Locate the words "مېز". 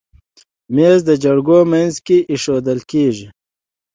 0.75-0.99